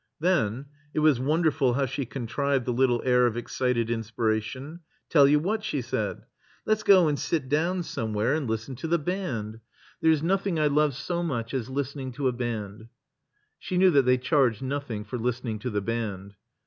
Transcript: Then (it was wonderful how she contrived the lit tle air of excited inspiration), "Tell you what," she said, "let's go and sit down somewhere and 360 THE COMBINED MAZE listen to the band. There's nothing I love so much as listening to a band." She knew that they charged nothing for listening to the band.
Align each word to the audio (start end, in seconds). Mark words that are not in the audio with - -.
Then 0.19 0.65
(it 0.95 0.99
was 1.01 1.19
wonderful 1.19 1.75
how 1.75 1.85
she 1.85 2.07
contrived 2.07 2.65
the 2.65 2.73
lit 2.73 2.87
tle 2.89 3.03
air 3.05 3.27
of 3.27 3.37
excited 3.37 3.91
inspiration), 3.91 4.79
"Tell 5.09 5.27
you 5.27 5.37
what," 5.37 5.63
she 5.63 5.79
said, 5.79 6.23
"let's 6.65 6.81
go 6.81 7.07
and 7.07 7.19
sit 7.19 7.47
down 7.47 7.83
somewhere 7.83 8.33
and 8.33 8.47
360 8.47 8.87
THE 8.87 8.97
COMBINED 8.97 9.11
MAZE 9.11 9.29
listen 9.29 9.43
to 9.43 9.43
the 9.43 9.43
band. 9.43 9.59
There's 10.01 10.23
nothing 10.23 10.59
I 10.59 10.65
love 10.73 10.95
so 10.95 11.21
much 11.21 11.53
as 11.53 11.69
listening 11.69 12.13
to 12.13 12.27
a 12.27 12.31
band." 12.31 12.87
She 13.59 13.77
knew 13.77 13.91
that 13.91 14.05
they 14.07 14.17
charged 14.17 14.63
nothing 14.63 15.03
for 15.03 15.19
listening 15.19 15.59
to 15.59 15.69
the 15.69 15.81
band. 15.81 16.33